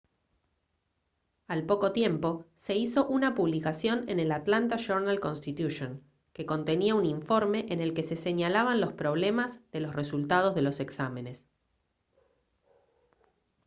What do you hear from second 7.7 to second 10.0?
el que se señalaban los problemas de los